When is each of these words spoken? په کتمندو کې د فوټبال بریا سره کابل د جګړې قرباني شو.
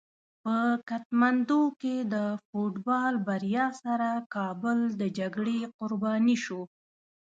په 0.43 0.55
کتمندو 0.89 1.61
کې 1.81 1.95
د 2.13 2.15
فوټبال 2.45 3.13
بریا 3.27 3.67
سره 3.83 4.09
کابل 4.35 4.79
د 5.01 5.01
جګړې 5.19 5.59
قرباني 5.77 6.35
شو. 6.43 6.61